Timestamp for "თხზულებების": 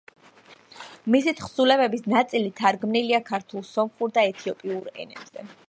1.41-2.07